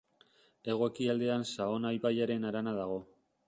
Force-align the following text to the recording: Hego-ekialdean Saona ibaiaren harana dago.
Hego-ekialdean 0.69 1.47
Saona 1.51 1.95
ibaiaren 1.99 2.51
harana 2.51 2.77
dago. 2.83 3.01